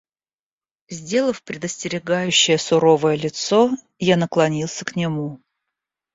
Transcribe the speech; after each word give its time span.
Сделав 0.89 1.43
предостерегающее 1.43 2.57
суровое 2.57 3.13
лицо, 3.15 3.69
я 3.99 4.17
наклонился 4.17 4.83
к 4.83 4.95
нему. 4.95 5.39